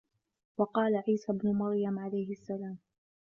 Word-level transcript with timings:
وَقَالَ 0.57 0.95
عِيسَى 1.07 1.31
ابْنُ 1.31 1.51
مَرْيَمَ 1.55 1.99
عَلَيْهِ 1.99 2.31
السَّلَامُ 2.31 2.77